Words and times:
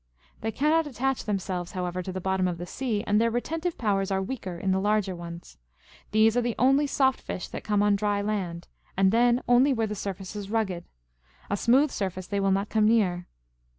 They 0.39 0.51
cannot 0.51 0.87
attach 0.87 1.25
them 1.25 1.37
selves, 1.37 1.73
however, 1.73 2.01
to 2.01 2.11
the 2.11 2.19
bottom 2.19 2.47
of 2.47 2.57
the 2.57 2.65
sea, 2.65 3.03
and 3.05 3.21
their 3.21 3.29
reten 3.31 3.61
tive 3.61 3.77
powers 3.77 4.09
are 4.09 4.19
weaker 4.19 4.57
in 4.57 4.71
the 4.71 4.79
larger 4.79 5.15
ones. 5.15 5.59
These 6.09 6.35
are 6.35 6.41
the 6.41 6.55
only^^ 6.57 6.89
soft 6.89 7.21
fish 7.21 7.47
that 7.49 7.63
come 7.63 7.83
on 7.83 7.97
dry 7.97 8.19
land, 8.23 8.67
and 8.97 9.11
then 9.11 9.43
only 9.47 9.73
where 9.73 9.85
the 9.85 9.93
surface 9.93 10.35
is 10.35 10.49
rugged: 10.49 10.85
a 11.51 11.55
smooth 11.55 11.91
surface 11.91 12.25
they 12.25 12.39
will 12.39 12.49
not 12.49 12.69
come 12.69 12.87
near. 12.87 13.27